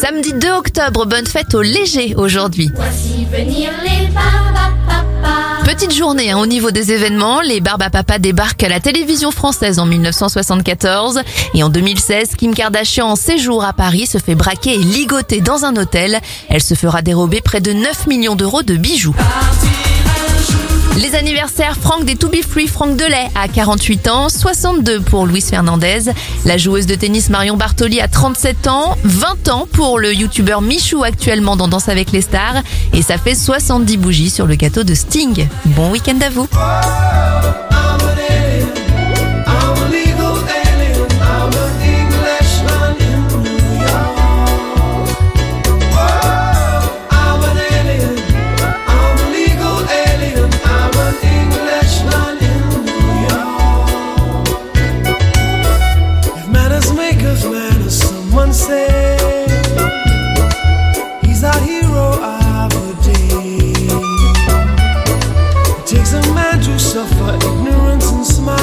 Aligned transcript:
Samedi 0.00 0.32
2 0.32 0.52
octobre, 0.52 1.06
bonne 1.06 1.26
fête 1.26 1.56
au 1.56 1.60
léger 1.60 2.14
aujourd'hui. 2.14 2.70
Petite 5.64 5.92
journée 5.92 6.30
hein, 6.30 6.38
au 6.38 6.46
niveau 6.46 6.70
des 6.70 6.92
événements, 6.92 7.40
les 7.40 7.60
Barbapapa 7.60 8.20
débarquent 8.20 8.62
à 8.62 8.68
la 8.68 8.78
télévision 8.78 9.32
française 9.32 9.80
en 9.80 9.86
1974 9.86 11.20
et 11.54 11.64
en 11.64 11.68
2016, 11.68 12.36
Kim 12.38 12.54
Kardashian 12.54 13.08
en 13.08 13.16
séjour 13.16 13.64
à 13.64 13.72
Paris 13.72 14.06
se 14.06 14.18
fait 14.18 14.36
braquer 14.36 14.74
et 14.74 14.78
ligoter 14.78 15.40
dans 15.40 15.64
un 15.64 15.74
hôtel. 15.76 16.20
Elle 16.48 16.62
se 16.62 16.74
fera 16.74 17.02
dérober 17.02 17.40
près 17.40 17.60
de 17.60 17.72
9 17.72 18.06
millions 18.06 18.36
d'euros 18.36 18.62
de 18.62 18.76
bijoux. 18.76 19.16
Les 21.00 21.14
anniversaires, 21.14 21.76
Franck 21.76 22.04
des 22.04 22.16
To 22.16 22.28
Be 22.28 22.42
Free, 22.42 22.66
Franck 22.66 22.96
Delay 22.96 23.28
à 23.36 23.46
48 23.46 24.08
ans, 24.08 24.28
62 24.28 25.00
pour 25.00 25.26
Luis 25.26 25.42
Fernandez, 25.42 26.10
la 26.44 26.58
joueuse 26.58 26.86
de 26.86 26.96
tennis 26.96 27.30
Marion 27.30 27.56
Bartoli 27.56 28.00
à 28.00 28.08
37 28.08 28.66
ans, 28.66 28.96
20 29.04 29.48
ans 29.48 29.68
pour 29.72 30.00
le 30.00 30.12
youtubeur 30.12 30.60
Michou 30.60 31.04
actuellement 31.04 31.54
dans 31.54 31.68
Danse 31.68 31.88
avec 31.88 32.10
les 32.10 32.20
stars. 32.20 32.62
Et 32.92 33.02
ça 33.02 33.16
fait 33.16 33.36
70 33.36 33.96
bougies 33.96 34.30
sur 34.30 34.46
le 34.46 34.56
gâteau 34.56 34.82
de 34.82 34.94
Sting. 34.94 35.46
Bon 35.66 35.92
week-end 35.92 36.18
à 36.20 36.30
vous 36.30 36.48
takes 65.88 66.12
a 66.12 66.20
man 66.34 66.60
to 66.60 66.78
suffer 66.78 67.34
ignorance 67.36 68.12
and 68.12 68.26
smile. 68.26 68.57